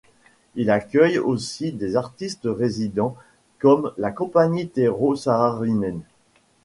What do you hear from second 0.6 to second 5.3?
accueille aussi des artistes résidents comme la Compagnie Tero